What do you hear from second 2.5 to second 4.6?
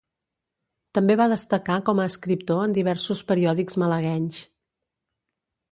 en diversos periòdics malaguenys.